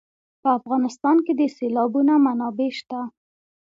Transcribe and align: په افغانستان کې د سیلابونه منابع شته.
په 0.41 0.49
افغانستان 0.59 1.17
کې 1.25 1.33
د 1.35 1.41
سیلابونه 1.57 2.13
منابع 2.25 2.69
شته. 2.79 2.99